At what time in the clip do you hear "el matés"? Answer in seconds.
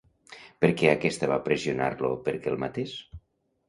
2.57-3.01